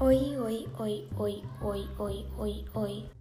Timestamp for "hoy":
0.00-0.36, 0.38-0.64, 0.76-1.08, 1.16-1.42, 1.60-1.88, 1.98-2.24, 2.36-2.64, 2.72-3.17